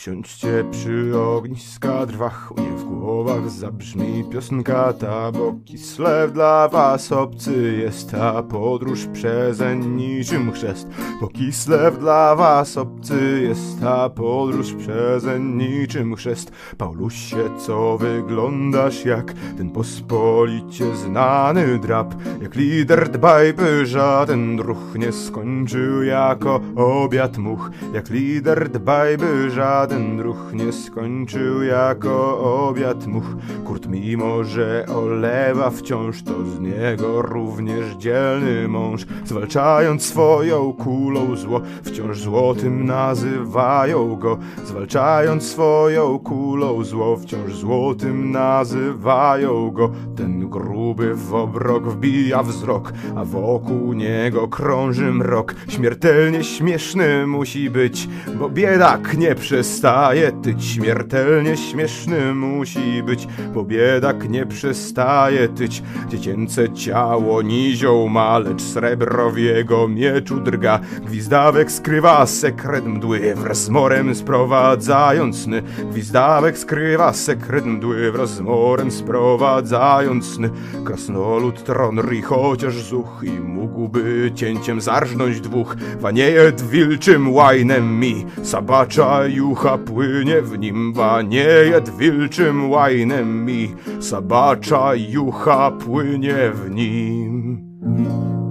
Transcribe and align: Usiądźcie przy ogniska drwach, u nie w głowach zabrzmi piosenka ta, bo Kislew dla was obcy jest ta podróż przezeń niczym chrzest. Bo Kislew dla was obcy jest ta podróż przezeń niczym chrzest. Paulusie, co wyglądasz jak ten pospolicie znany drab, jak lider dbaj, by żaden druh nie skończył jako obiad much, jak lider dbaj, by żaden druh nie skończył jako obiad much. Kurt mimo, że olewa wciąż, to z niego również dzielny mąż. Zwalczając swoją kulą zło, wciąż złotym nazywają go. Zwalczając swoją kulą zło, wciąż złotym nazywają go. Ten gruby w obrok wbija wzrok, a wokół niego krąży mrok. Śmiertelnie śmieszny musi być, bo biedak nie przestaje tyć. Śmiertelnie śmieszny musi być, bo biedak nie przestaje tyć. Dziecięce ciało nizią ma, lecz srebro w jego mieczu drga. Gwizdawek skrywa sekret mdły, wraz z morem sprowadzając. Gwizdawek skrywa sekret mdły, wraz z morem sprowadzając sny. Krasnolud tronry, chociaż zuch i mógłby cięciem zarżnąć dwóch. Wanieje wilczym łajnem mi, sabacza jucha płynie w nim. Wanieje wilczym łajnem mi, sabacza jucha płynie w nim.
Usiądźcie 0.00 0.64
przy 0.70 1.18
ogniska 1.18 2.06
drwach, 2.06 2.52
u 2.56 2.60
nie 2.60 2.70
w 2.70 2.84
głowach 2.84 3.50
zabrzmi 3.50 4.24
piosenka 4.32 4.92
ta, 4.92 5.32
bo 5.32 5.54
Kislew 5.64 6.32
dla 6.32 6.68
was 6.68 7.12
obcy 7.12 7.76
jest 7.82 8.10
ta 8.10 8.42
podróż 8.42 9.06
przezeń 9.12 9.86
niczym 9.86 10.52
chrzest. 10.52 10.88
Bo 11.20 11.28
Kislew 11.28 11.98
dla 11.98 12.36
was 12.36 12.76
obcy 12.76 13.40
jest 13.42 13.80
ta 13.80 14.10
podróż 14.10 14.74
przezeń 14.74 15.42
niczym 15.42 16.16
chrzest. 16.16 16.52
Paulusie, 16.78 17.50
co 17.58 17.98
wyglądasz 17.98 19.04
jak 19.04 19.32
ten 19.56 19.70
pospolicie 19.70 20.96
znany 20.96 21.78
drab, 21.78 22.14
jak 22.42 22.54
lider 22.54 23.08
dbaj, 23.08 23.54
by 23.54 23.86
żaden 23.86 24.56
druh 24.56 24.94
nie 24.98 25.12
skończył 25.12 26.02
jako 26.02 26.60
obiad 26.76 27.38
much, 27.38 27.70
jak 27.94 28.10
lider 28.10 28.68
dbaj, 28.68 29.18
by 29.18 29.50
żaden 29.50 29.89
druh 29.98 30.54
nie 30.54 30.72
skończył 30.72 31.62
jako 31.62 32.40
obiad 32.68 33.06
much. 33.06 33.24
Kurt 33.64 33.86
mimo, 33.86 34.44
że 34.44 34.86
olewa 34.96 35.70
wciąż, 35.70 36.22
to 36.22 36.32
z 36.46 36.60
niego 36.60 37.22
również 37.22 37.96
dzielny 37.98 38.68
mąż. 38.68 39.06
Zwalczając 39.24 40.06
swoją 40.06 40.72
kulą 40.72 41.36
zło, 41.36 41.60
wciąż 41.82 42.20
złotym 42.20 42.84
nazywają 42.84 44.16
go. 44.16 44.38
Zwalczając 44.64 45.42
swoją 45.42 46.18
kulą 46.18 46.84
zło, 46.84 47.16
wciąż 47.16 47.54
złotym 47.54 48.30
nazywają 48.30 49.70
go. 49.70 49.90
Ten 50.16 50.48
gruby 50.48 51.14
w 51.14 51.34
obrok 51.34 51.88
wbija 51.88 52.42
wzrok, 52.42 52.92
a 53.16 53.24
wokół 53.24 53.92
niego 53.92 54.48
krąży 54.48 55.12
mrok. 55.12 55.54
Śmiertelnie 55.68 56.44
śmieszny 56.44 57.26
musi 57.26 57.70
być, 57.70 58.08
bo 58.38 58.48
biedak 58.48 59.18
nie 59.18 59.34
przestaje 59.80 60.32
tyć. 60.32 60.64
Śmiertelnie 60.64 61.56
śmieszny 61.56 62.34
musi 62.34 63.02
być, 63.02 63.28
bo 63.54 63.64
biedak 63.64 64.28
nie 64.28 64.46
przestaje 64.46 65.48
tyć. 65.48 65.82
Dziecięce 66.08 66.72
ciało 66.72 67.42
nizią 67.42 68.08
ma, 68.08 68.38
lecz 68.38 68.62
srebro 68.62 69.30
w 69.30 69.38
jego 69.38 69.88
mieczu 69.88 70.40
drga. 70.40 70.80
Gwizdawek 71.06 71.72
skrywa 71.72 72.26
sekret 72.26 72.86
mdły, 72.86 73.34
wraz 73.34 73.64
z 73.64 73.68
morem 73.68 74.14
sprowadzając. 74.14 75.48
Gwizdawek 75.90 76.58
skrywa 76.58 77.12
sekret 77.12 77.66
mdły, 77.66 78.12
wraz 78.12 78.30
z 78.30 78.40
morem 78.40 78.90
sprowadzając 78.90 80.26
sny. 80.26 80.50
Krasnolud 80.84 81.64
tronry, 81.64 82.22
chociaż 82.22 82.74
zuch 82.74 83.22
i 83.22 83.30
mógłby 83.30 84.32
cięciem 84.34 84.80
zarżnąć 84.80 85.40
dwóch. 85.40 85.76
Wanieje 86.00 86.52
wilczym 86.70 87.34
łajnem 87.34 88.00
mi, 88.00 88.26
sabacza 88.42 89.26
jucha 89.60 89.78
płynie 89.78 90.42
w 90.42 90.58
nim. 90.58 90.92
Wanieje 90.92 91.80
wilczym 91.98 92.70
łajnem 92.70 93.44
mi, 93.44 93.74
sabacza 94.00 94.94
jucha 94.94 95.70
płynie 95.70 96.50
w 96.54 96.70
nim. 96.70 98.49